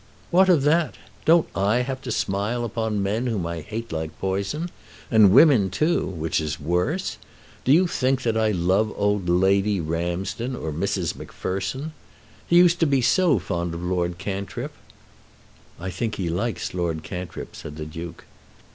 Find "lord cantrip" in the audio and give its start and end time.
13.83-14.71, 16.73-17.55